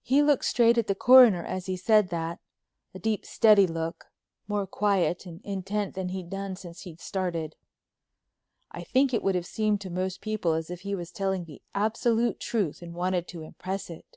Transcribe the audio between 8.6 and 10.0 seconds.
I think it would have seemed to